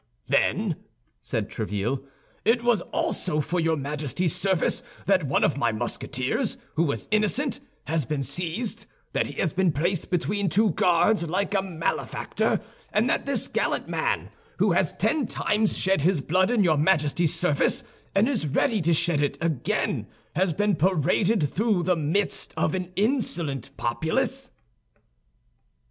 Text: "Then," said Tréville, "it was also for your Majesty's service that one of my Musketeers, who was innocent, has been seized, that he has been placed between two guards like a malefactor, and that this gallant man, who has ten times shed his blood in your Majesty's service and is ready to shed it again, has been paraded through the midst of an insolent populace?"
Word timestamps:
"Then," 0.25 0.77
said 1.21 1.47
Tréville, 1.47 2.03
"it 2.43 2.63
was 2.63 2.81
also 2.91 3.39
for 3.39 3.59
your 3.59 3.77
Majesty's 3.77 4.35
service 4.35 4.81
that 5.05 5.25
one 5.27 5.43
of 5.43 5.57
my 5.57 5.71
Musketeers, 5.71 6.57
who 6.73 6.81
was 6.85 7.07
innocent, 7.11 7.59
has 7.85 8.03
been 8.03 8.23
seized, 8.23 8.87
that 9.13 9.27
he 9.27 9.39
has 9.39 9.53
been 9.53 9.71
placed 9.71 10.09
between 10.09 10.49
two 10.49 10.71
guards 10.71 11.21
like 11.29 11.53
a 11.53 11.61
malefactor, 11.61 12.61
and 12.91 13.07
that 13.11 13.27
this 13.27 13.47
gallant 13.47 13.87
man, 13.87 14.31
who 14.57 14.71
has 14.71 14.91
ten 14.93 15.27
times 15.27 15.77
shed 15.77 16.01
his 16.01 16.19
blood 16.19 16.49
in 16.49 16.63
your 16.63 16.77
Majesty's 16.79 17.35
service 17.35 17.83
and 18.15 18.27
is 18.27 18.47
ready 18.47 18.81
to 18.81 18.95
shed 18.95 19.21
it 19.21 19.37
again, 19.39 20.07
has 20.35 20.51
been 20.51 20.75
paraded 20.77 21.53
through 21.53 21.83
the 21.83 21.95
midst 21.95 22.55
of 22.57 22.73
an 22.73 22.91
insolent 22.95 23.69
populace?" 23.77 24.49